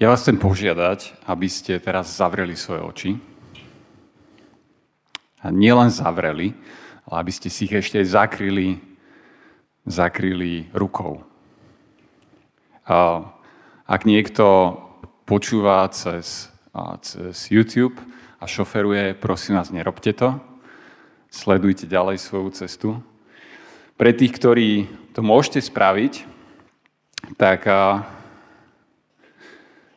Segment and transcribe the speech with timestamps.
[0.00, 3.10] Ja vás chcem požiadať, aby ste teraz zavreli svoje oči.
[5.44, 6.56] A nielen zavreli,
[7.04, 8.80] ale aby ste si ich ešte zakryli,
[9.84, 11.20] zakryli rukou.
[12.88, 13.28] A
[13.84, 14.72] ak niekto
[15.28, 16.48] počúva cez,
[17.04, 18.00] cez YouTube
[18.40, 20.40] a šoferuje, prosím vás, nerobte to.
[21.28, 23.04] Sledujte ďalej svoju cestu.
[24.00, 26.24] Pre tých, ktorí to môžete spraviť,
[27.36, 27.68] tak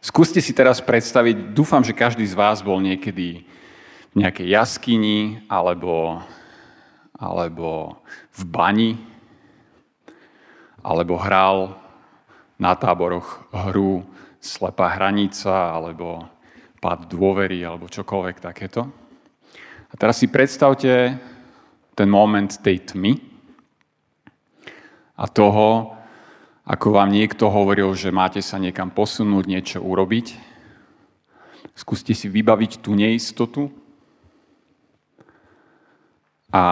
[0.04, 3.48] Skúste si teraz predstaviť, dúfam, že každý z vás bol niekedy
[4.12, 6.20] v nejakej jaskyni alebo,
[7.16, 8.04] alebo
[8.36, 8.92] v bani,
[10.84, 11.80] alebo hral
[12.60, 14.04] na táboroch hru
[14.44, 16.28] Slepá hranica, alebo
[16.84, 18.84] Pad dôvery, alebo čokoľvek takéto.
[19.88, 21.16] A teraz si predstavte
[21.96, 23.24] ten moment tej tmy
[25.16, 25.96] a toho,
[26.64, 30.40] ako vám niekto hovoril, že máte sa niekam posunúť, niečo urobiť.
[31.76, 33.68] Skúste si vybaviť tú neistotu.
[36.56, 36.64] A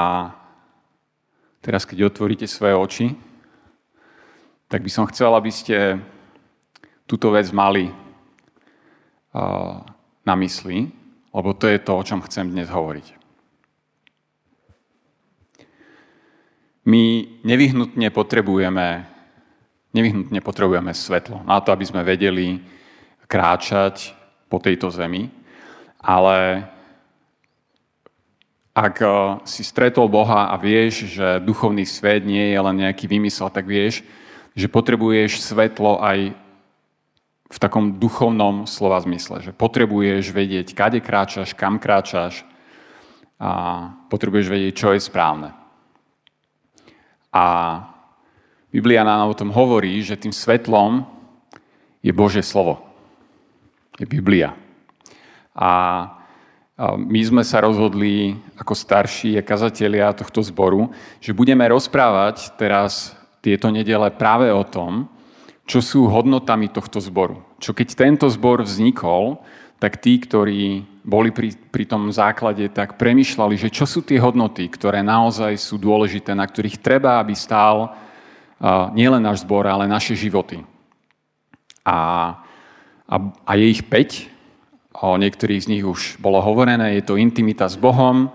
[1.60, 3.08] teraz, keď otvoríte svoje oči,
[4.72, 6.00] tak by som chcel, aby ste
[7.04, 7.92] túto vec mali
[10.24, 10.88] na mysli,
[11.36, 13.20] lebo to je to, o čom chcem dnes hovoriť.
[16.88, 19.11] My nevyhnutne potrebujeme
[19.92, 22.64] Nevyhnutne potrebujeme svetlo na to, aby sme vedeli
[23.28, 24.16] kráčať
[24.48, 25.32] po tejto zemi,
[26.00, 26.68] ale
[28.72, 29.12] ak eh,
[29.44, 34.04] si stretol Boha a vieš, že duchovný svet nie je len nejaký vymysel, tak vieš,
[34.56, 36.36] že potrebuješ svetlo aj
[37.52, 42.48] v takom duchovnom slova zmysle, že potrebuješ vedieť, kade kráčaš, kam kráčaš
[43.36, 43.52] a
[44.08, 45.52] potrebuješ vedieť, čo je správne.
[47.36, 47.46] A
[48.72, 51.04] Biblia nám o tom hovorí, že tým svetlom
[52.00, 52.80] je Božie slovo.
[54.00, 54.56] Je Biblia.
[55.52, 55.70] A
[56.96, 60.90] my sme sa rozhodli ako starší kazatelia tohto zboru,
[61.20, 63.12] že budeme rozprávať teraz
[63.44, 65.12] tieto nedele práve o tom,
[65.68, 67.44] čo sú hodnotami tohto zboru.
[67.60, 69.44] Čo keď tento zbor vznikol,
[69.78, 74.70] tak tí, ktorí boli pri, pri tom základe, tak premyšľali, že čo sú tie hodnoty,
[74.70, 77.94] ktoré naozaj sú dôležité, na ktorých treba, aby stál
[78.94, 80.62] nielen náš zbor, ale naše životy.
[81.82, 81.98] A,
[83.10, 87.66] a, a je ich 5, o niektorých z nich už bolo hovorené, je to intimita
[87.66, 88.30] s Bohom,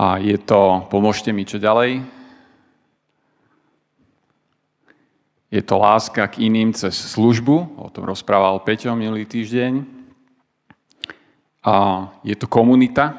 [0.00, 2.00] a je to, pomôžte mi, čo ďalej?
[5.50, 9.82] Je to láska k iným cez službu, o tom rozprával Peťo minulý týždeň.
[11.66, 11.74] A
[12.22, 13.18] je to komunita.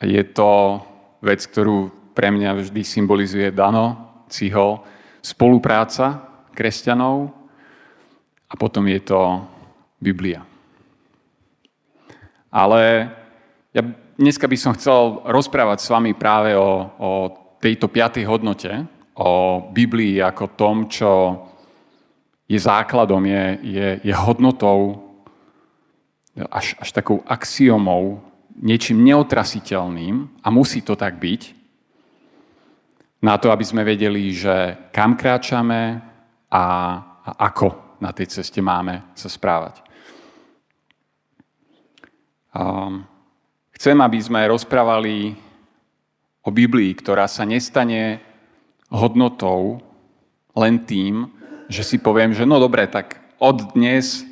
[0.00, 0.80] Je to
[1.20, 4.80] vec, ktorú pre mňa vždy symbolizuje Dano, Cihol,
[5.20, 6.24] spolupráca
[6.56, 7.28] kresťanov
[8.48, 9.44] a potom je to
[10.00, 10.40] Biblia.
[12.48, 13.12] Ale
[13.76, 13.82] ja
[14.16, 17.10] dneska by som chcel rozprávať s vami práve o, o
[17.60, 18.72] tejto piatej hodnote,
[19.16, 21.36] o Biblii ako tom, čo
[22.48, 25.04] je základom, je, je, je hodnotou,
[26.48, 28.24] až, až takou axiomou,
[28.56, 31.55] niečím neotrasiteľným a musí to tak byť,
[33.22, 36.00] na to, aby sme vedeli, že kam kráčame
[36.52, 36.64] a,
[37.24, 39.80] a ako na tej ceste máme sa správať.
[42.56, 43.04] Um,
[43.76, 45.36] chcem, aby sme rozprávali
[46.44, 48.20] o Biblii, ktorá sa nestane
[48.88, 49.82] hodnotou
[50.56, 51.28] len tým,
[51.66, 54.24] že si poviem, že no dobre, tak od dnes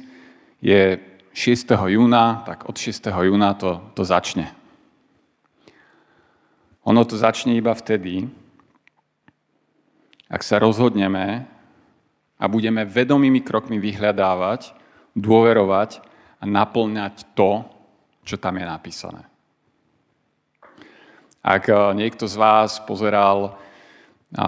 [0.65, 0.97] je
[1.35, 1.75] 6.
[1.91, 3.11] júna, tak od 6.
[3.11, 4.49] júna to, to začne.
[6.87, 8.31] Ono to začne iba vtedy,
[10.29, 11.45] ak sa rozhodneme
[12.41, 14.75] a budeme vedomými krokmi vyhľadávať,
[15.15, 16.03] dôverovať
[16.41, 17.65] a naplňať to,
[18.27, 19.23] čo tam je napísané.
[21.45, 24.41] Ak eh, niekto z vás pozeral eh,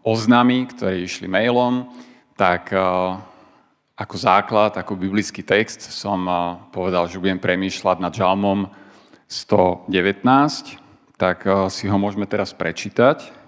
[0.00, 1.92] oznamy, ktoré išli mailom,
[2.34, 2.80] tak eh,
[3.92, 6.26] ako základ, ako biblický text som
[6.74, 8.66] povedal, že budem premýšľať nad žalmom
[9.28, 9.86] 119,
[11.20, 13.41] tak si ho môžeme teraz prečítať.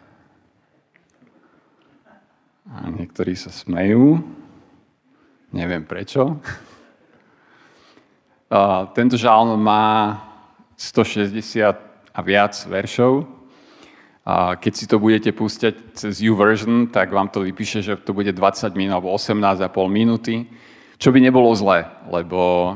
[2.64, 4.24] A niektorí sa smejú.
[5.52, 6.40] Neviem prečo.
[8.48, 10.16] A tento žalm má
[10.80, 11.60] 160
[12.14, 13.28] a viac veršov.
[14.24, 18.32] A keď si to budete púšťať cez YouVersion, tak vám to vypíše, že to bude
[18.32, 20.48] 20 minút alebo 18,5 minúty,
[20.96, 22.72] čo by nebolo zlé, lebo,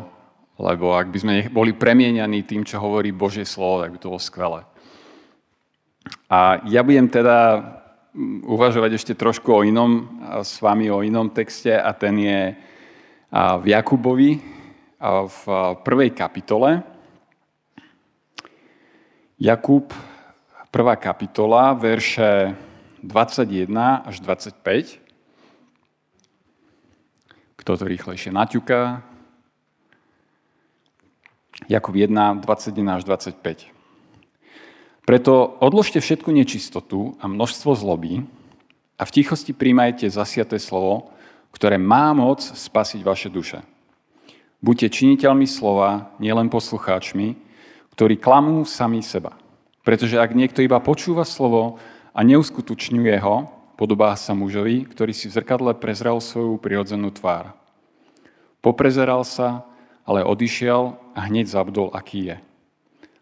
[0.60, 4.20] lebo ak by sme boli premienianí tým, čo hovorí Božie slovo, tak by to bolo
[4.20, 4.60] skvelé.
[6.28, 7.64] A ja budem teda
[8.44, 12.40] uvažovať ešte trošku o inom, s vami o inom texte a ten je
[13.32, 14.40] v Jakubovi
[15.04, 15.42] v
[15.84, 16.82] prvej kapitole.
[19.38, 19.94] Jakub,
[20.74, 22.56] prvá kapitola, verše
[23.06, 23.70] 21
[24.02, 24.98] až 25.
[27.54, 29.06] Kto to rýchlejšie naťuká?
[31.70, 33.77] Jakub 1, 21 až 25.
[35.08, 38.28] Preto odložte všetku nečistotu a množstvo zloby
[39.00, 41.08] a v tichosti príjmajte zasiaté slovo,
[41.48, 43.64] ktoré má moc spasiť vaše duše.
[44.60, 47.40] Buďte činiteľmi slova, nielen poslucháčmi,
[47.96, 49.32] ktorí klamú sami seba.
[49.80, 51.80] Pretože ak niekto iba počúva slovo
[52.12, 53.48] a neuskutočňuje ho,
[53.80, 57.56] podobá sa mužovi, ktorý si v zrkadle prezrel svoju prirodzenú tvár.
[58.60, 59.64] Poprezeral sa,
[60.04, 62.36] ale odišiel a hneď zabudol, aký je.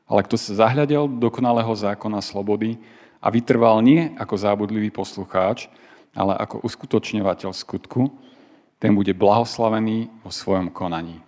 [0.06, 2.78] Ale kto sa zahľadel do dokonalého zákona slobody
[3.18, 5.66] a vytrval nie ako zábudlivý poslucháč,
[6.14, 8.08] ale ako uskutočňovateľ skutku,
[8.78, 11.18] ten bude blahoslavený vo svojom konaní.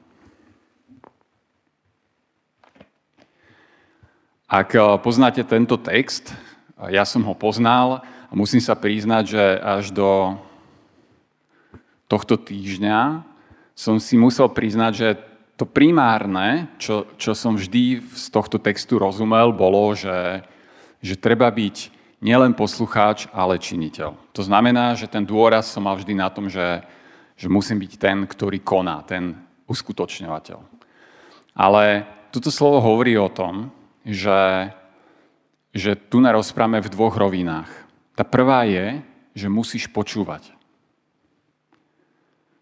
[4.49, 6.33] Ak eh, poznáte tento text,
[6.79, 10.39] ja som ho poznal a musím sa priznať, že až do
[12.09, 13.27] tohto týždňa
[13.77, 15.09] som si musel priznať, že
[15.59, 20.47] to primárne, čo, čo som vždy z tohto textu rozumel, bolo, že,
[21.03, 21.91] že treba byť
[22.23, 24.15] nielen poslucháč, ale činiteľ.
[24.39, 26.87] To znamená, že ten dôraz som mal vždy na tom, že,
[27.35, 29.35] že musím byť ten, ktorý koná, ten
[29.67, 30.59] uskutočňovateľ.
[31.59, 33.75] Ale toto slovo hovorí o tom,
[34.07, 34.71] že,
[35.75, 37.71] že tu narozprávame v dvoch rovinách.
[38.15, 39.03] Tá prvá je,
[39.35, 40.55] že musíš počúvať.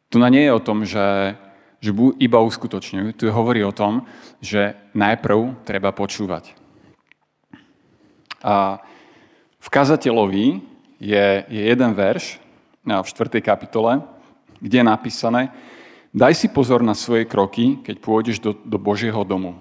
[0.08, 1.36] Tu na nie je o tom, že
[1.86, 3.14] že iba uskutočňujú.
[3.14, 4.02] Tu hovorí o tom,
[4.42, 6.52] že najprv treba počúvať.
[8.42, 8.82] A
[9.62, 10.46] v kazateľovi
[10.98, 12.42] je, je jeden verš
[12.82, 13.38] v 4.
[13.42, 14.02] kapitole,
[14.58, 15.42] kde je napísané
[16.16, 19.60] Daj si pozor na svoje kroky, keď pôjdeš do, do Božieho domu.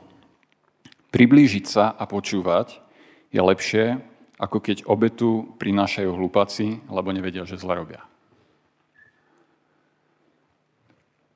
[1.12, 2.80] Priblížiť sa a počúvať
[3.28, 4.00] je lepšie,
[4.40, 8.08] ako keď obetu prinášajú hlupáci, lebo nevedia, že zle robia.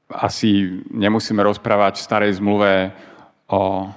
[0.10, 2.92] Asi nemusíme rozprávať v starej zmluve
[3.46, 3.88] o,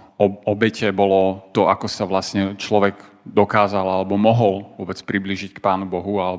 [0.45, 2.95] obete, bolo to, ako sa vlastne človek
[3.25, 6.37] dokázal alebo mohol vôbec približiť k Pánu Bohu a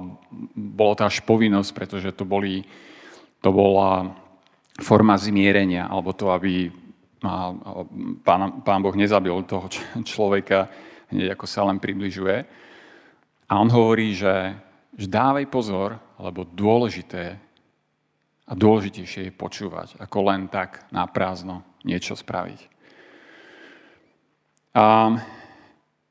[0.54, 2.68] bolo to až povinnosť, pretože to, boli,
[3.40, 4.14] to bola
[4.84, 6.70] forma zmierenia alebo to, aby
[8.22, 9.72] pán, pán Boh nezabil toho
[10.04, 10.68] človeka
[11.14, 12.44] hneď ako sa len približuje.
[13.46, 14.58] A on hovorí, že,
[14.98, 17.38] že dávaj pozor, lebo dôležité
[18.44, 22.60] a dôležitejšie je počúvať, ako len tak na prázdno niečo spraviť.
[24.74, 25.16] A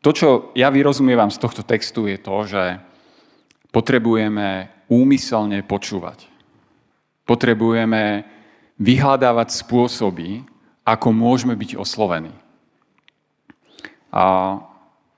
[0.00, 2.78] to, čo ja vyrozumievam z tohto textu, je to, že
[3.70, 6.26] potrebujeme úmyselne počúvať.
[7.26, 8.26] Potrebujeme
[8.82, 10.42] vyhľadávať spôsoby,
[10.82, 12.34] ako môžeme byť oslovení.
[14.10, 14.58] A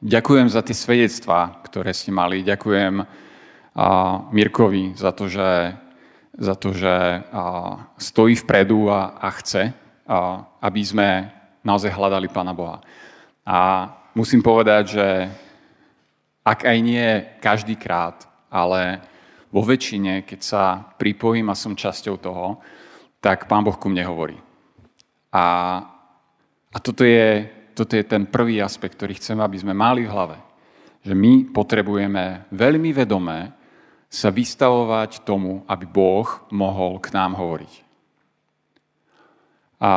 [0.05, 2.45] ďakujem za tie svedectvá, ktoré ste mali.
[2.45, 3.03] Ďakujem
[4.31, 5.75] Mirkovi za to, že
[6.39, 7.23] za to, že
[7.99, 9.75] stojí vpredu a, a chce, a,
[10.59, 11.09] aby sme
[11.63, 12.83] naozaj hľadali Pána Boha.
[13.47, 15.07] A musím povedať, že
[16.45, 17.09] ak aj nie
[17.41, 19.01] každý krát, ale
[19.55, 20.63] vo väčšine, keď sa
[20.99, 22.59] pripojím a som časťou toho,
[23.23, 24.37] tak Pán Boh ku mne hovorí.
[25.33, 25.45] A,
[26.69, 30.37] a toto, je, toto je ten prvý aspekt, ktorý chcem, aby sme mali v hlave.
[31.07, 33.55] Že my potrebujeme veľmi vedomé
[34.15, 37.73] sa vystavovať tomu, aby Boh mohol k nám hovoriť.
[39.83, 39.91] A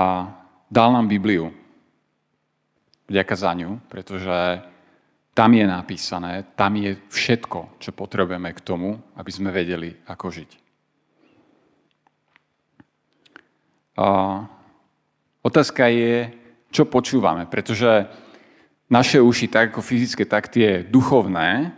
[0.73, 1.53] dal nám Bibliu.
[3.05, 4.65] Vďaka za ňu, pretože
[5.37, 10.51] tam je napísané, tam je všetko, čo potrebujeme k tomu, aby sme vedeli, ako žiť.
[14.01, 14.07] A
[15.45, 16.33] otázka je,
[16.73, 18.09] čo počúvame, pretože
[18.89, 21.69] naše uši, tak ako fyzické, tak tie duchovné,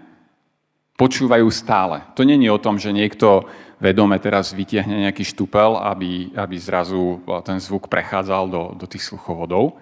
[1.00, 2.04] počúvajú stále.
[2.20, 3.48] To není o tom, že niekto
[3.80, 9.80] vedome teraz vytiahne nejaký štupel, aby, aby zrazu ten zvuk prechádzal do, do tých sluchovodov.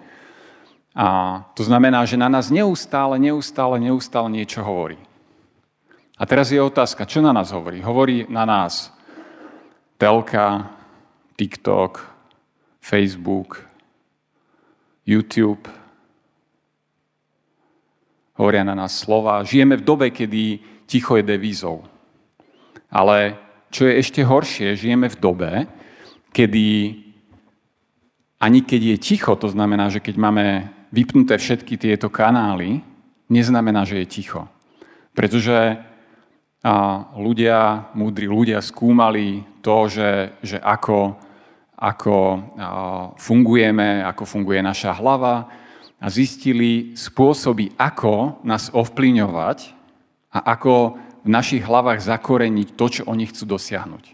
[0.94, 4.98] A to znamená, že na nás neustále, neustále, neustále niečo hovorí.
[6.18, 7.82] A teraz je otázka, čo na nás hovorí?
[7.82, 8.94] Hovorí na nás
[9.98, 10.70] telka,
[11.34, 12.02] TikTok,
[12.78, 13.62] Facebook,
[15.06, 15.66] YouTube.
[18.38, 19.42] Hovoria na nás slova.
[19.42, 21.84] Žijeme v dobe, kedy ticho je devízou.
[22.88, 23.36] Ale
[23.68, 25.52] čo je ešte horšie, žijeme v dobe,
[26.32, 26.66] kedy
[28.40, 30.46] ani keď je ticho, to znamená, že keď máme
[30.88, 32.80] vypnuté všetky tieto kanály,
[33.28, 34.48] neznamená, že je ticho.
[35.12, 35.84] Pretože
[36.58, 41.14] a ľudia, múdri ľudia skúmali to, že, že ako,
[41.78, 42.16] ako
[43.14, 45.46] fungujeme, ako funguje naša hlava
[46.02, 49.77] a zistili spôsoby, ako nás ovplyvňovať
[50.32, 54.04] a ako v našich hlavách zakoreniť to, čo oni chcú dosiahnuť.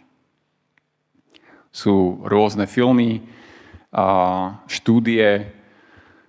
[1.74, 3.22] Sú rôzne filmy,
[4.70, 5.50] štúdie,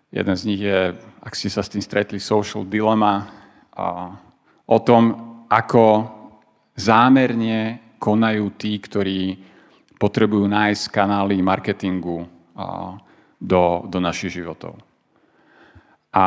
[0.09, 3.29] jeden z nich je, ak ste sa s tým stretli, Social Dilemma,
[4.65, 5.03] o tom,
[5.49, 5.85] ako
[6.73, 9.37] zámerne konajú tí, ktorí
[9.95, 12.27] potrebujú nájsť kanály marketingu
[13.39, 14.77] do, do našich životov.
[16.15, 16.25] A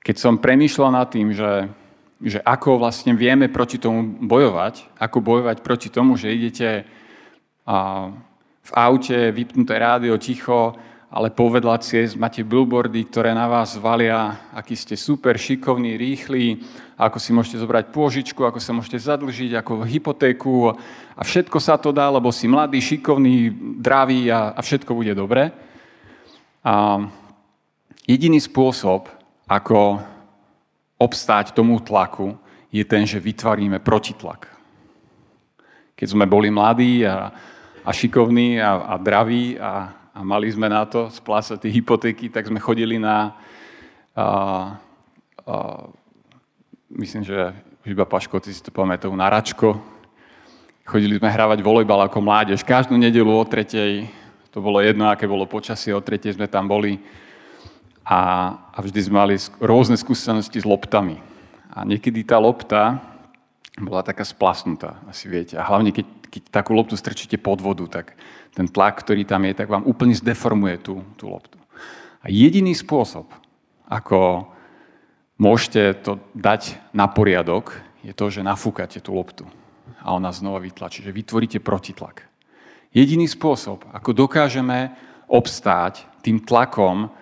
[0.00, 1.68] keď som premýšľal nad tým, že,
[2.24, 6.88] že ako vlastne vieme proti tomu bojovať, ako bojovať proti tomu, že idete
[8.60, 10.72] v aute, vypnuté rádio, ticho,
[11.10, 16.62] ale povedla ciest máte billboardy, ktoré na vás valia, aký ste super, šikovní, rýchli,
[16.94, 20.70] ako si môžete zobrať pôžičku, ako sa môžete zadlžiť, ako hypotéku
[21.18, 23.50] a všetko sa to dá, lebo si mladý, šikovný,
[23.82, 25.50] dravý a, a všetko bude dobre.
[26.62, 27.02] A
[28.06, 29.10] jediný spôsob,
[29.50, 29.98] ako
[30.94, 32.38] obstáť tomu tlaku,
[32.70, 34.46] je ten, že vytvoríme protitlak.
[35.98, 37.34] Keď sme boli mladí a,
[37.82, 42.46] a šikovní a, a draví a, a mali sme na to splácať tie hypotéky, tak
[42.46, 43.34] sme chodili na,
[44.14, 44.26] a, a,
[46.94, 47.50] myslím, že
[47.82, 49.82] iba Paškoci si to pamätajú, na Račko.
[50.86, 52.62] Chodili sme hravať volejbal ako mládež.
[52.62, 54.06] Každú nedelu o tretej,
[54.54, 57.02] to bolo jedno, aké bolo počasie, o tretej sme tam boli.
[58.04, 58.20] A,
[58.72, 61.20] a vždy sme mali rôzne skúsenosti s loptami.
[61.70, 62.98] A niekedy tá lopta
[63.78, 65.54] bola taká splasnutá, asi viete.
[65.54, 68.18] A hlavne, keď, keď takú loptu strčíte pod vodu, tak
[68.52, 71.56] ten tlak, ktorý tam je, tak vám úplne zdeformuje tú, tú loptu.
[72.20, 73.30] A jediný spôsob,
[73.86, 74.50] ako
[75.40, 77.72] môžete to dať na poriadok,
[78.04, 79.48] je to, že nafúkate tú loptu
[80.00, 82.24] a ona znova vytlačí, že vytvoríte protitlak.
[82.90, 84.92] Jediný spôsob, ako dokážeme
[85.30, 87.12] obstáť tým tlakom,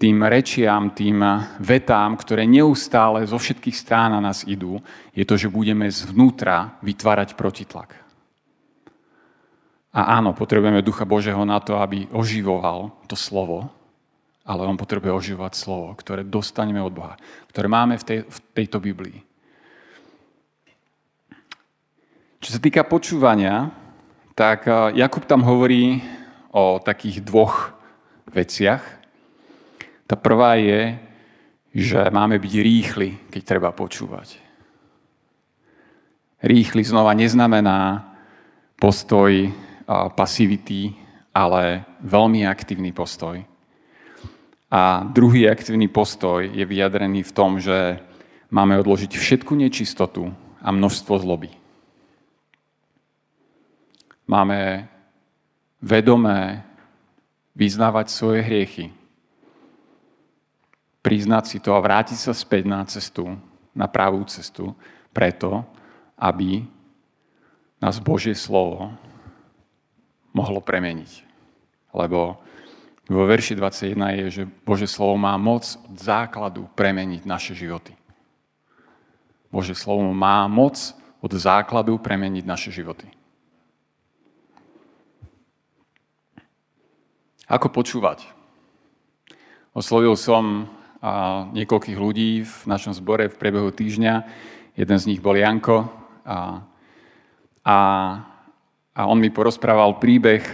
[0.00, 1.20] tým rečiam, tým
[1.60, 4.80] vetám, ktoré neustále zo všetkých strán na nás idú,
[5.12, 8.00] je to, že budeme zvnútra vytvárať protitlak.
[9.92, 13.68] A áno, potrebujeme Ducha Božeho na to, aby oživoval to slovo,
[14.46, 17.20] ale on potrebuje oživovať slovo, ktoré dostaneme od Boha,
[17.52, 19.20] ktoré máme v, tej, v tejto Biblii.
[22.40, 23.68] Čo sa týka počúvania,
[24.32, 26.00] tak eh, Jakub tam hovorí
[26.56, 27.76] o takých dvoch
[28.30, 28.99] veciach.
[30.10, 30.98] Tá prvá je,
[31.70, 34.42] že máme byť rýchli, keď treba počúvať.
[36.42, 38.10] Rýchly znova neznamená
[38.74, 39.54] postoj
[40.18, 40.98] pasivity,
[41.30, 43.38] ale veľmi aktívny postoj.
[44.66, 48.02] A druhý aktívny postoj je vyjadrený v tom, že
[48.50, 51.54] máme odložiť všetku nečistotu a množstvo zloby.
[54.26, 54.90] Máme
[55.78, 56.66] vedomé
[57.54, 58.90] vyznávať svoje hriechy,
[61.00, 63.36] priznať si to a vrátiť sa späť na cestu,
[63.72, 64.76] na pravú cestu,
[65.10, 65.64] preto,
[66.20, 66.64] aby
[67.80, 68.92] nás Božie slovo
[70.36, 71.24] mohlo premeniť.
[71.96, 72.38] Lebo
[73.10, 77.96] vo verši 21 je, že Bože slovo má moc od základu premeniť naše životy.
[79.50, 80.78] Bože slovo má moc
[81.18, 83.10] od základu premeniť naše životy.
[87.50, 88.30] Ako počúvať?
[89.74, 90.70] Oslovil som
[91.56, 94.14] niekoľkých ľudí v našom zbore v priebehu týždňa.
[94.76, 95.88] Jeden z nich bol Janko.
[96.24, 96.60] A,
[97.64, 97.76] a
[99.00, 100.44] a on mi porozprával príbeh,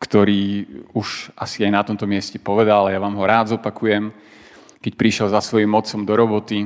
[0.00, 0.64] ktorý
[0.94, 4.14] už asi aj na tomto mieste povedal, ale ja vám ho rád zopakujem.
[4.80, 6.64] Keď prišiel za svojim otcom do roboty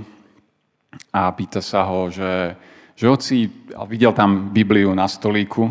[1.10, 2.54] a pýta sa ho, že,
[2.92, 3.50] že oci,
[3.88, 5.66] videl tam Bibliu na stolíku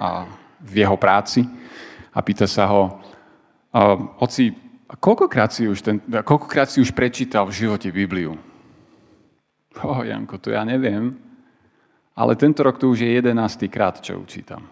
[0.00, 0.24] a
[0.58, 1.44] v jeho práci
[2.10, 2.82] a pýta sa ho,
[4.18, 4.50] oci,
[4.98, 8.34] koľkokrát si už, ten, koľkokrát si už prečítal v živote Bibliu?
[9.86, 11.14] Oh, Janko, to ja neviem.
[12.18, 14.66] Ale tento rok to už je jedenáctý krát, čo učítam.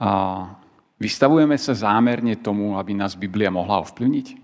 [0.00, 0.10] A
[0.96, 4.40] vystavujeme sa zámerne tomu, aby nás Biblia mohla ovplyvniť?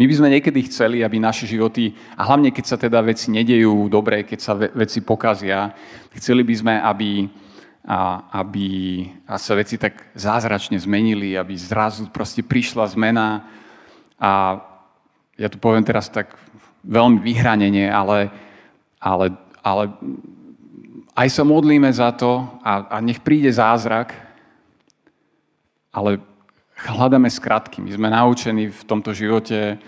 [0.00, 3.92] My by sme niekedy chceli, aby naše životy, a hlavne keď sa teda veci nedejú
[3.92, 5.76] dobre, keď sa veci pokazia,
[6.16, 7.28] chceli by sme, aby,
[7.84, 13.48] a, aby a sa veci tak zázračne zmenili, aby zrazu proste prišla zmena.
[14.20, 14.60] A
[15.40, 16.36] ja to poviem teraz tak
[16.84, 18.28] veľmi vyhranenie, ale,
[19.00, 19.32] ale,
[19.64, 19.84] ale
[21.16, 24.12] aj sa modlíme za to a, a nech príde zázrak,
[25.90, 26.20] ale
[26.86, 27.84] hľadáme skratky.
[27.84, 29.80] My sme naučení v tomto živote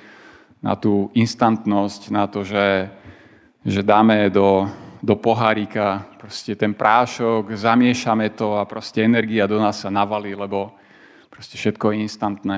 [0.60, 2.88] na tú instantnosť, na to, že,
[3.64, 4.68] že dáme do,
[5.02, 10.78] do pohárika proste ten prášok, zamiešame to a proste energia do nás sa navalí, lebo
[11.26, 12.56] proste všetko je instantné.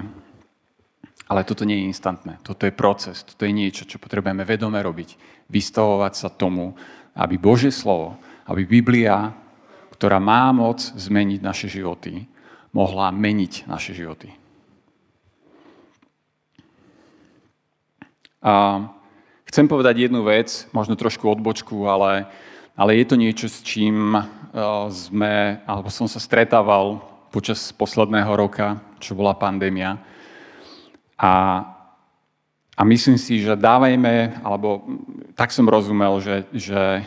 [1.24, 2.36] Ale toto nie je instantné.
[2.44, 3.24] Toto je proces.
[3.24, 5.16] Toto je niečo, čo potrebujeme vedome robiť.
[5.48, 6.76] Vystavovať sa tomu,
[7.16, 9.32] aby Božie slovo, aby Biblia,
[9.96, 12.28] ktorá má moc zmeniť naše životy,
[12.76, 14.36] mohla meniť naše životy.
[18.44, 18.84] A
[19.54, 22.26] chcem povedať jednu vec, možno trošku odbočku, ale,
[22.75, 24.23] ale je to niečo, s čím e,
[24.90, 26.99] sme, alebo som sa stretával
[27.30, 30.02] počas posledného roka, čo bola pandémia.
[31.14, 31.62] A,
[32.75, 34.90] a myslím si, že dávajme, alebo
[35.38, 37.06] tak som rozumel, že, že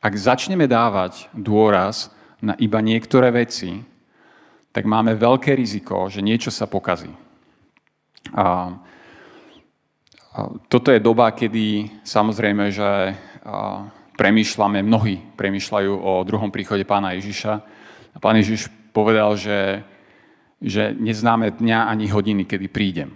[0.00, 2.08] ak začneme dávať dôraz
[2.40, 3.84] na iba niektoré veci,
[4.72, 7.12] tak máme veľké riziko, že niečo sa pokazí.
[8.32, 8.72] A,
[10.66, 13.14] toto je doba, kedy samozrejme, že
[14.18, 17.52] premýšľame, mnohí premýšľajú o druhom príchode pána Ježiša.
[18.14, 19.82] A pán Ježiš povedal, že,
[20.62, 23.10] že neznáme dňa ani hodiny, kedy prídem.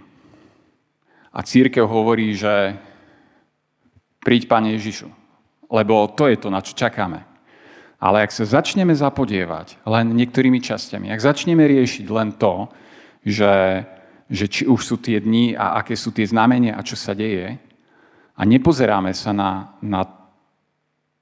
[1.31, 2.75] A církev hovorí, že
[4.23, 5.07] príď, Pane Ježišu,
[5.71, 7.23] lebo to je to, na čo čakáme.
[7.99, 12.71] Ale ak sa začneme zapodievať len niektorými časťami, ak začneme riešiť len to,
[13.27, 13.83] že
[14.29, 17.57] že či už sú tie dni a aké sú tie znamenia a čo sa deje.
[18.37, 20.05] A nepozeráme sa na, na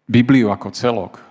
[0.05, 1.23] Bibliu ako celok,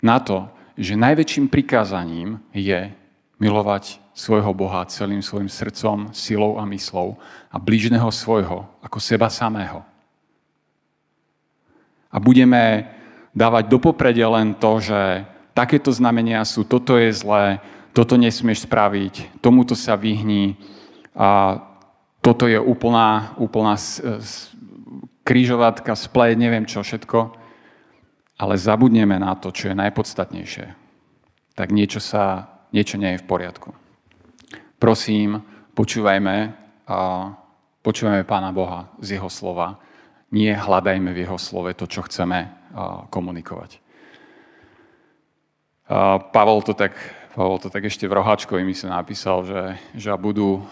[0.00, 2.90] na to, že najväčším prikázaním je
[3.38, 7.18] milovať svojho Boha celým svojim srdcom, silou a myslou
[7.50, 9.82] a blížneho svojho ako seba samého.
[12.14, 12.86] A budeme
[13.34, 17.58] dávať do popredia len to, že takéto znamenia sú, toto je zlé,
[17.90, 20.54] toto nesmieš spraviť, tomuto sa vyhni,
[21.14, 21.62] a
[22.18, 23.78] toto je úplná, úplná
[25.22, 27.32] krížovatka, splet, neviem čo všetko,
[28.34, 30.66] ale zabudneme na to, čo je najpodstatnejšie.
[31.54, 33.70] Tak niečo, sa, niečo nie je v poriadku.
[34.82, 35.40] Prosím,
[35.78, 36.36] počúvajme,
[36.84, 36.96] a
[37.80, 39.78] počúvajme Pána Boha z Jeho slova.
[40.34, 42.50] Nie hľadajme v Jeho slove to, čo chceme
[43.08, 43.78] komunikovať.
[46.34, 46.96] Pavel to tak,
[47.38, 49.62] Pavel to tak ešte v Roháčkovi mi sa napísal, že,
[49.94, 50.64] že budú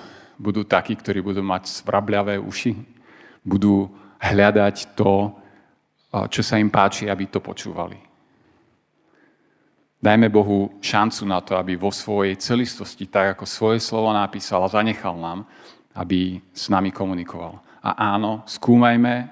[0.42, 2.74] budú takí, ktorí budú mať svrabliavé uši,
[3.46, 3.86] budú
[4.18, 5.30] hľadať to,
[6.10, 7.94] čo sa im páči, aby to počúvali.
[10.02, 14.74] Dajme Bohu šancu na to, aby vo svojej celistosti, tak ako svoje slovo napísal a
[14.74, 15.46] zanechal nám,
[15.94, 17.62] aby s nami komunikoval.
[17.78, 19.30] A áno, skúmajme,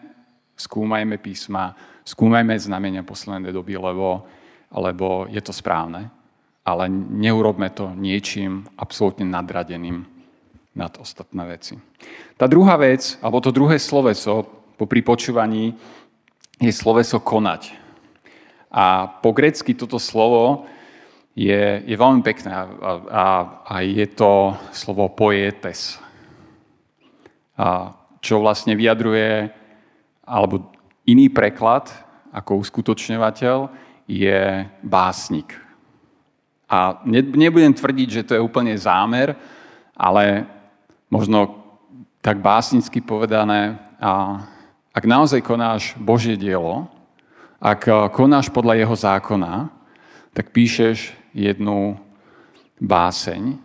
[0.54, 1.74] skúmajme písma,
[2.06, 4.30] skúmajme znamenia poslednej doby, lebo,
[4.70, 6.06] lebo je to správne,
[6.62, 6.86] ale
[7.18, 10.06] neurobme to niečím absolútne nadradeným,
[10.74, 11.74] nad ostatné veci.
[12.38, 14.46] Tá druhá vec, alebo to druhé sloveso
[14.78, 15.74] po pripočúvaní
[16.60, 17.74] je sloveso konať.
[18.70, 20.64] A po grecky toto slovo
[21.34, 22.64] je, je veľmi pekné a,
[23.10, 23.24] a,
[23.66, 25.98] a je to slovo poietes.
[27.58, 29.50] A čo vlastne vyjadruje,
[30.22, 30.70] alebo
[31.08, 31.90] iný preklad
[32.30, 33.58] ako uskutočňovateľ
[34.06, 35.58] je básnik.
[36.70, 37.02] A
[37.34, 39.34] nebudem tvrdiť, že to je úplne zámer,
[39.98, 40.46] ale
[41.10, 41.60] možno
[42.22, 44.40] tak básnicky povedané, a
[44.94, 46.88] ak naozaj konáš Božie dielo,
[47.60, 49.68] ak eh, konáš podľa jeho zákona,
[50.32, 51.98] tak píšeš jednu
[52.80, 53.58] báseň.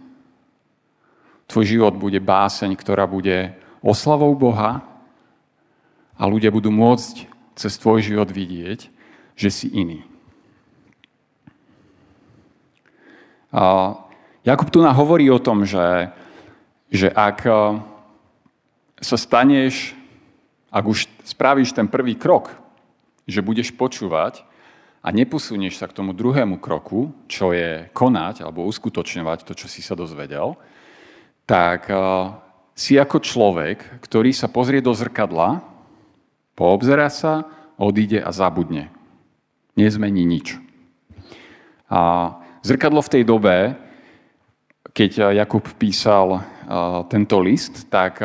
[1.45, 4.81] Tvoj život bude báseň, ktorá bude oslavou Boha
[6.17, 8.89] a ľudia budú môcť cez tvoj život vidieť,
[9.37, 10.01] že si iný.
[13.53, 13.93] A
[14.45, 16.11] Jakub tu hovorí o tom, že
[16.95, 17.55] že ak eh,
[19.03, 19.91] sa staneš,
[20.71, 22.55] ak už spravíš ten prvý krok,
[23.27, 24.47] že budeš počúvať
[25.03, 29.83] a neposunieš sa k tomu druhému kroku, čo je konať alebo uskutočňovať to, čo si
[29.83, 30.55] sa dozvedel,
[31.43, 31.99] tak eh,
[32.75, 35.63] si ako človek, ktorý sa pozrie do zrkadla,
[36.55, 38.91] poobzera sa, odíde a zabudne.
[39.75, 40.55] Nezmení nič.
[41.91, 42.31] A
[42.63, 43.75] zrkadlo v tej dobe,
[44.95, 46.39] keď Jakub písal
[47.11, 48.23] tento list, tak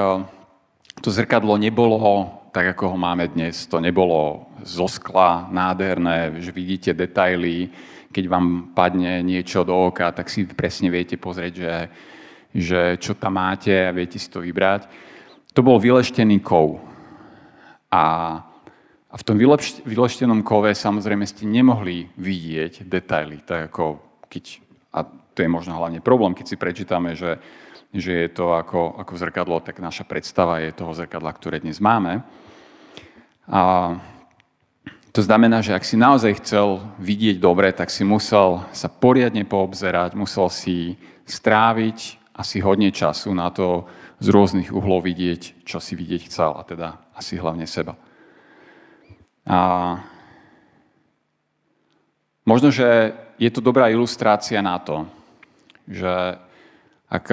[1.02, 1.98] to zrkadlo nebolo
[2.54, 3.66] tak, ako ho máme dnes.
[3.66, 7.74] To nebolo zo skla, nádherné, že vidíte detaily.
[8.14, 11.74] Keď vám padne niečo do oka, tak si presne viete pozrieť, že,
[12.54, 14.86] že čo tam máte a viete si to vybrať.
[15.54, 16.78] To bol vyleštený kov.
[17.90, 18.02] A,
[19.10, 19.34] a v tom
[19.86, 23.98] vyleštenom kove samozrejme ste nemohli vidieť detaily, tak ako
[24.30, 24.62] keď,
[24.94, 25.06] a
[25.40, 27.40] to je možno hlavne problém, keď si prečítame, že
[27.90, 32.22] že je to ako, ako zrkadlo, tak naša predstava je toho zrkadla, ktoré dnes máme.
[33.50, 33.98] A
[35.10, 40.14] to znamená, že ak si naozaj chcel vidieť dobre, tak si musel sa poriadne poobzerať,
[40.14, 40.94] musel si
[41.26, 43.90] stráviť asi hodne času na to
[44.22, 47.98] z rôznych uhlov vidieť, čo si vidieť chcel, a teda asi hlavne seba.
[49.50, 49.98] A
[52.46, 55.10] možno, že je to dobrá ilustrácia na to,
[55.90, 56.38] že
[57.10, 57.26] ak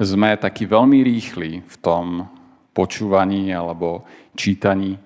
[0.00, 2.24] sme takí veľmi rýchli v tom
[2.72, 4.96] počúvaní alebo čítaní,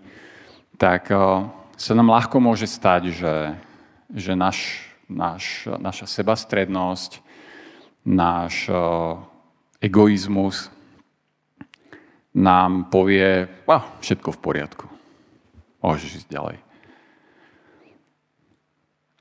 [0.78, 1.18] tak eh,
[1.74, 3.34] sa nám ľahko môže stať, že,
[4.14, 7.18] že náš, náš, naša sebastrednosť,
[8.06, 8.78] náš eh,
[9.82, 10.70] egoizmus
[12.34, 14.86] nám povie, ah, všetko v poriadku.
[15.82, 16.56] Môžeš ísť ďalej.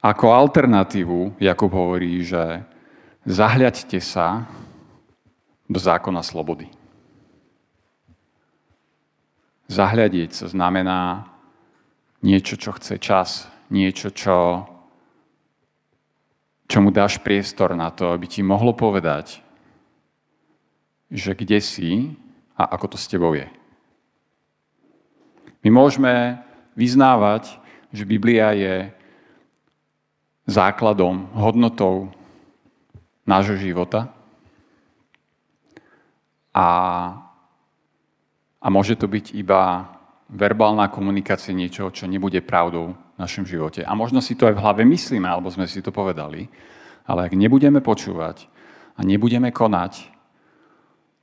[0.03, 2.65] Ako alternatívu Jakub hovorí, že
[3.23, 4.47] zahľaďte sa
[5.67, 6.67] do zákona slobody.
[9.71, 11.25] Zahľadiť sa znamená
[12.21, 14.67] niečo, čo chce čas, niečo, čo,
[16.67, 19.39] čo mu dáš priestor na to, aby ti mohlo povedať,
[21.09, 22.13] že kde si
[22.53, 23.47] a ako to s tebou je.
[25.63, 26.43] My môžeme
[26.75, 27.55] vyznávať,
[27.95, 28.75] že Biblia je
[30.43, 32.11] základom, hodnotou
[33.23, 34.11] nášho života,
[36.53, 36.67] a,
[38.61, 39.89] a môže to byť iba
[40.29, 43.81] verbálna komunikácia niečoho, čo nebude pravdou v našom živote.
[43.81, 46.45] A možno si to aj v hlave myslíme, alebo sme si to povedali,
[47.09, 48.45] ale ak nebudeme počúvať
[48.95, 50.13] a nebudeme konať,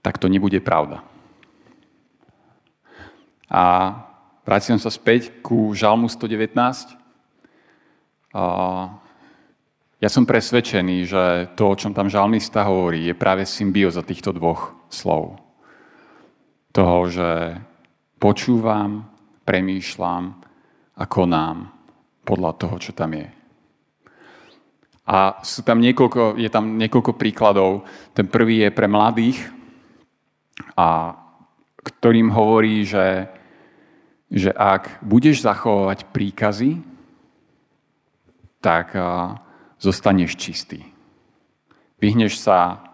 [0.03, 1.07] tak to nebude pravda.
[3.51, 3.63] A
[4.47, 6.99] vraciam sa späť ku Žalmu 119.
[8.31, 8.43] A
[10.01, 14.73] ja som presvedčený, že to, o čom tam žalmista hovorí, je práve symbioza týchto dvoch
[14.89, 15.37] slov.
[16.73, 17.61] Toho, že
[18.17, 19.05] počúvam,
[19.45, 20.41] premýšľam
[20.97, 21.69] a konám
[22.25, 23.29] podľa toho, čo tam je.
[25.11, 27.85] A sú tam niekoľko, je tam niekoľko príkladov.
[28.17, 29.37] Ten prvý je pre mladých,
[30.77, 31.17] a
[31.81, 33.29] ktorým hovorí, že,
[34.29, 36.81] že ak budeš zachovávať príkazy,
[38.61, 38.93] tak
[39.81, 40.85] zostaneš čistý.
[41.97, 42.85] Vyhneš sa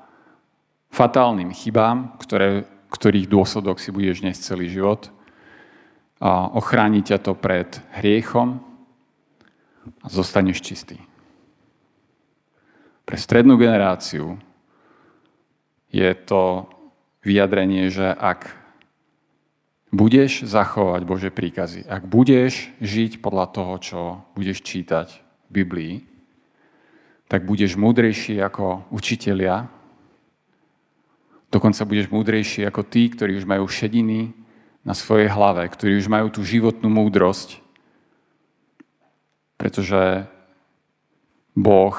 [0.94, 5.11] fatálnym chybám, ktoré, ktorých dôsledok si budeš dnes celý život.
[6.22, 7.68] A ochráni ťa to pred
[8.01, 8.64] hriechom
[10.01, 10.96] a zostaneš čistý.
[13.05, 14.40] Pre strednú generáciu
[15.92, 16.66] je to
[17.22, 18.51] vyjadrenie, že ak
[19.94, 24.01] budeš zachovať Bože príkazy, ak budeš žiť podľa toho, čo
[24.35, 25.09] budeš čítať
[25.46, 25.94] v Biblii,
[27.26, 29.66] tak budeš múdrejší ako učitelia.
[31.50, 34.34] Dokonca budeš múdrejší ako tí, ktorí už majú šediny
[34.86, 37.58] na svojej hlave, ktorí už majú tú životnú múdrosť,
[39.58, 40.30] pretože
[41.56, 41.96] Boh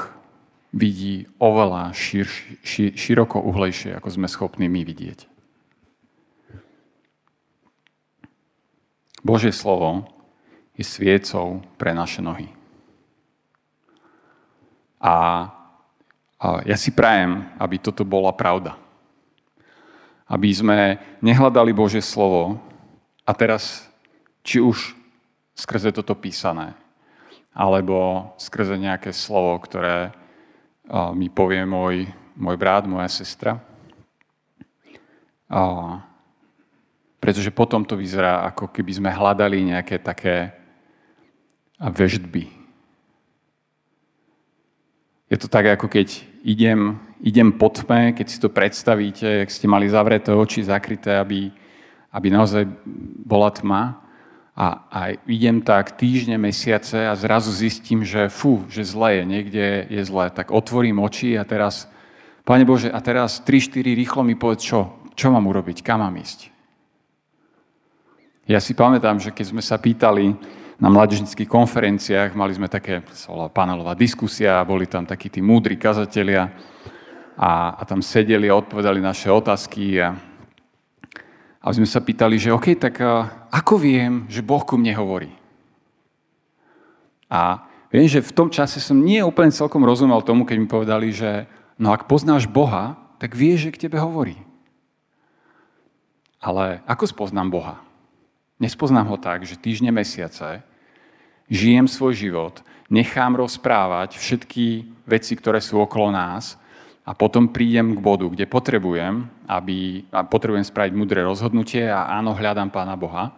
[0.71, 2.29] vidí oveľa šir,
[2.63, 5.27] šir, široko uhlejšie, ako sme schopní my vidieť.
[9.25, 10.07] Božie slovo
[10.77, 12.53] je sviecou pre naše nohy.
[14.97, 15.47] A,
[16.65, 18.77] ja si prajem, aby toto bola pravda.
[20.25, 22.59] Aby sme nehľadali Božie slovo
[23.23, 23.87] a teraz,
[24.41, 24.93] či už
[25.57, 26.77] skrze toto písané,
[27.55, 30.13] alebo skrze nejaké slovo, ktoré
[31.17, 32.05] mi povie môj,
[32.37, 33.57] môj brat, moja sestra.
[37.17, 40.53] Pretože potom to vyzerá, ako keby sme hľadali nejaké také
[41.81, 42.56] veždby,
[45.27, 49.67] je to tak, ako keď idem, idem po tme, keď si to predstavíte, ak ste
[49.67, 51.51] mali zavreté oči, zakryté, aby,
[52.15, 52.63] aby naozaj
[53.27, 53.83] bola tma.
[54.57, 59.65] A, a idem tak týždne, mesiace a zrazu zistím, že fú, že zle je, niekde
[59.85, 60.33] je zle.
[60.33, 61.85] Tak otvorím oči a teraz,
[62.41, 66.49] Pane Bože, a teraz 3-4 rýchlo mi povedz, čo, čo mám urobiť, kam mám ísť.
[68.47, 70.31] Ja si pamätám, že keď sme sa pýtali,
[70.77, 73.01] na mládežnických konferenciách, mali sme také,
[73.49, 76.53] panelová diskusia, boli tam takí tí múdri kazatelia
[77.33, 80.13] a, a tam sedeli a odpovedali naše otázky a,
[81.57, 83.01] a sme sa pýtali, že OK, tak
[83.49, 85.33] ako viem, že Boh ku mne hovorí?
[87.25, 91.09] A viem, že v tom čase som nie úplne celkom rozumel tomu, keď mi povedali,
[91.09, 91.49] že
[91.81, 94.37] no ak poznáš Boha, tak vieš, že k tebe hovorí.
[96.37, 97.81] Ale ako spoznám Boha?
[98.61, 100.66] Nespoznám ho tak, že týždne, mesiace
[101.47, 102.55] žijem svoj život,
[102.91, 106.59] nechám rozprávať všetky veci, ktoré sú okolo nás
[107.07, 112.35] a potom prídem k bodu, kde potrebujem, aby, a potrebujem spraviť mudré rozhodnutie a áno,
[112.35, 113.31] hľadám Pána Boha,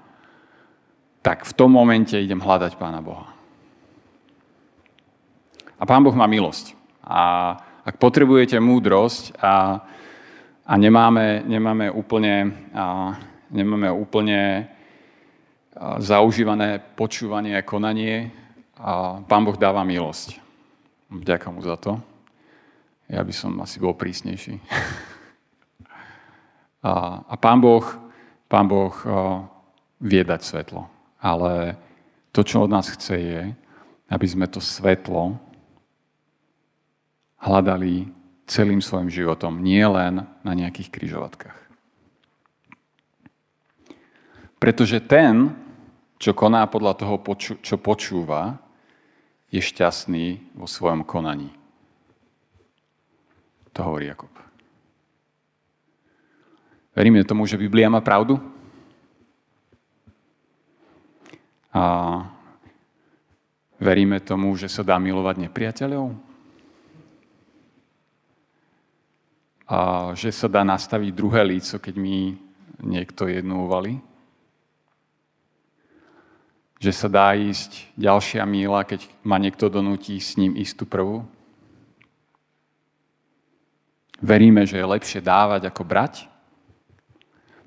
[1.21, 3.29] tak v tom momente idem hľadať Pána Boha.
[5.79, 6.73] A Pán Boh má milosť.
[7.05, 7.53] A
[7.85, 9.81] ak potrebujete múdrosť a,
[10.65, 13.15] a nemáme, nemáme úplne, a,
[13.53, 14.67] nemáme úplne
[15.77, 18.33] zaužívané počúvanie a konanie,
[18.79, 20.39] a Pán Boh dáva milosť.
[21.11, 21.99] Ďakujem mu za to.
[23.09, 24.55] Ja by som asi bol prísnejší.
[26.89, 27.83] a, a pán Boh,
[28.45, 28.93] pán boh
[29.99, 30.87] vie dať svetlo.
[31.19, 31.75] Ale
[32.31, 33.41] to, čo od nás chce, je,
[34.07, 35.35] aby sme to svetlo
[37.41, 38.07] hľadali
[38.49, 41.59] celým svojim životom, nie len na nejakých kryžovatkách.
[44.59, 45.55] Pretože ten,
[46.19, 48.59] čo koná podľa toho, čo počúva,
[49.49, 51.49] je šťastný vo svojom konaní.
[53.73, 54.29] To hovorí Jakob.
[56.91, 58.35] Veríme tomu, že Biblia má pravdu?
[61.71, 61.83] A
[63.79, 66.11] veríme tomu, že sa dá milovať nepriateľov?
[69.69, 72.35] A že sa dá nastaviť druhé líco, keď mi
[72.81, 74.08] niekto jednu uvali?
[76.79, 81.27] Že sa dá ísť ďalšia míla, keď ma niekto donúti s ním istú prvú?
[84.19, 86.27] Veríme, že je lepšie dávať ako brať?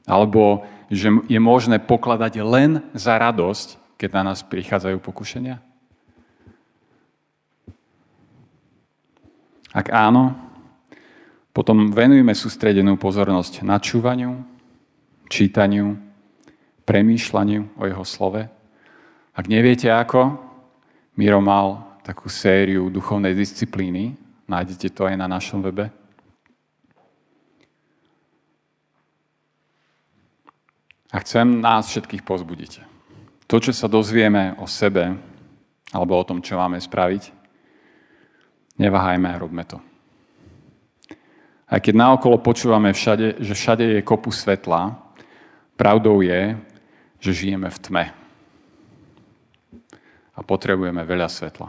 [0.08, 5.60] Alebo že je možné pokladať len za radosť, keď na nás prichádzajú pokušenia?
[9.72, 10.36] Ak áno,
[11.52, 14.44] potom venujeme sústredenú pozornosť načúvaniu,
[15.32, 15.96] čítaniu,
[16.84, 18.61] premýšľaniu o jeho slove.
[19.32, 20.36] Ak neviete ako,
[21.16, 24.12] Miro mal takú sériu duchovnej disciplíny,
[24.44, 25.88] nájdete to aj na našom webe.
[31.12, 32.72] A chcem nás všetkých pozbudiť.
[33.48, 35.12] To, čo sa dozvieme o sebe,
[35.92, 37.32] alebo o tom, čo máme spraviť,
[38.80, 39.76] neváhajme a robme to.
[41.68, 44.96] Aj keď naokolo počúvame všade, že všade je kopu svetla,
[45.76, 46.56] pravdou je,
[47.20, 48.04] že žijeme v tme.
[50.32, 51.68] A potrebujeme veľa svetla.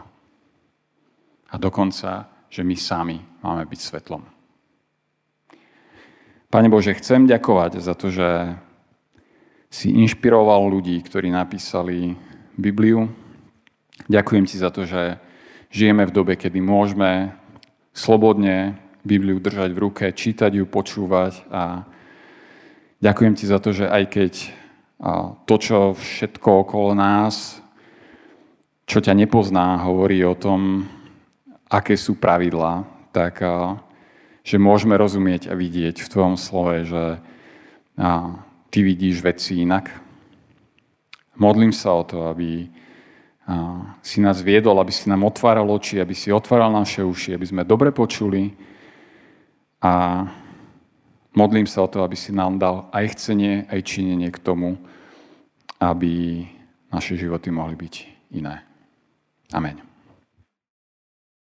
[1.52, 4.22] A dokonca, že my sami máme byť svetlom.
[6.48, 8.54] Pane Bože, chcem ďakovať za to, že
[9.74, 12.14] si inšpiroval ľudí, ktorí napísali
[12.54, 13.10] Bibliu.
[14.06, 15.18] Ďakujem ti za to, že
[15.74, 17.34] žijeme v dobe, kedy môžeme
[17.90, 21.82] slobodne Bibliu držať v ruke, čítať ju, počúvať a
[23.02, 24.32] ďakujem ti za to, že aj keď
[25.44, 27.58] to, čo všetko okolo nás,
[28.94, 30.86] čo ťa nepozná, hovorí o tom,
[31.66, 33.42] aké sú pravidlá, tak
[34.46, 37.18] že môžeme rozumieť a vidieť v tvojom slove, že
[38.70, 39.90] ty vidíš veci inak.
[41.34, 42.70] Modlím sa o to, aby
[43.98, 47.66] si nás viedol, aby si nám otváral oči, aby si otváral naše uši, aby sme
[47.66, 48.54] dobre počuli
[49.82, 50.22] a
[51.34, 54.78] modlím sa o to, aby si nám dal aj chcenie, aj činenie k tomu,
[55.82, 56.46] aby
[56.94, 57.94] naše životy mohli byť
[58.38, 58.62] iné.
[59.52, 59.82] Amen.